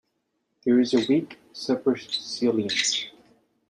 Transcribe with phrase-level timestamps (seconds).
[0.65, 2.71] There is a weak supercilium.